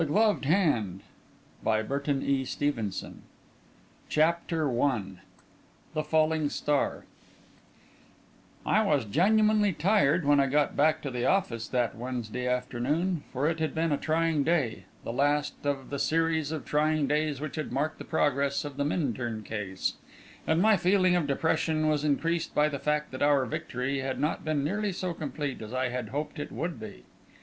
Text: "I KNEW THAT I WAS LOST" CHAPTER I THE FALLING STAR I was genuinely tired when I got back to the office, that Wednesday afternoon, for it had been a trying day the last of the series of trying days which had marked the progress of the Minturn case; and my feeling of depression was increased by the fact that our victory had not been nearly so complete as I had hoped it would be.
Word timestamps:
"I 0.01 0.03
KNEW 0.05 0.09
THAT 1.63 1.69
I 1.69 1.81
WAS 1.83 2.55
LOST" 2.59 3.15
CHAPTER 4.09 4.81
I 4.81 5.01
THE 5.93 6.03
FALLING 6.03 6.49
STAR 6.49 7.05
I 8.65 8.81
was 8.81 9.05
genuinely 9.05 9.71
tired 9.73 10.25
when 10.25 10.39
I 10.39 10.47
got 10.47 10.75
back 10.75 11.03
to 11.03 11.11
the 11.11 11.25
office, 11.27 11.67
that 11.67 11.93
Wednesday 11.95 12.47
afternoon, 12.47 13.21
for 13.31 13.47
it 13.47 13.59
had 13.59 13.75
been 13.75 13.91
a 13.91 13.97
trying 13.97 14.43
day 14.43 14.85
the 15.03 15.13
last 15.13 15.53
of 15.67 15.91
the 15.91 15.99
series 15.99 16.51
of 16.51 16.65
trying 16.65 17.05
days 17.05 17.39
which 17.39 17.55
had 17.55 17.71
marked 17.71 17.99
the 17.99 18.03
progress 18.03 18.65
of 18.65 18.77
the 18.77 18.83
Minturn 18.83 19.43
case; 19.43 19.97
and 20.47 20.59
my 20.59 20.77
feeling 20.77 21.15
of 21.15 21.27
depression 21.27 21.87
was 21.87 22.03
increased 22.03 22.55
by 22.55 22.67
the 22.67 22.79
fact 22.79 23.11
that 23.11 23.21
our 23.21 23.45
victory 23.45 23.99
had 23.99 24.19
not 24.19 24.43
been 24.43 24.63
nearly 24.63 24.91
so 24.93 25.13
complete 25.13 25.61
as 25.61 25.75
I 25.75 25.89
had 25.89 26.09
hoped 26.09 26.39
it 26.39 26.51
would 26.51 26.79
be. 26.79 27.03